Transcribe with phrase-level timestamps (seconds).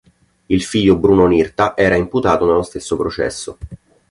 [0.47, 3.57] Il figlio Bruno Nirta era imputato nello stesso processo.